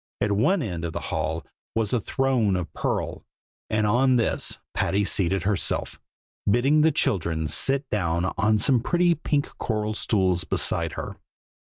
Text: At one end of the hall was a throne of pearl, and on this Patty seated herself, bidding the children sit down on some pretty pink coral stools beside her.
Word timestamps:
At 0.19 0.31
one 0.31 0.63
end 0.63 0.83
of 0.83 0.93
the 0.93 0.99
hall 1.13 1.45
was 1.75 1.93
a 1.93 2.01
throne 2.01 2.55
of 2.55 2.73
pearl, 2.73 3.23
and 3.69 3.85
on 3.85 4.15
this 4.15 4.57
Patty 4.73 5.05
seated 5.05 5.43
herself, 5.43 6.01
bidding 6.49 6.81
the 6.81 6.91
children 6.91 7.47
sit 7.47 7.87
down 7.91 8.33
on 8.35 8.57
some 8.57 8.79
pretty 8.79 9.13
pink 9.13 9.55
coral 9.59 9.93
stools 9.93 10.43
beside 10.43 10.93
her. 10.93 11.17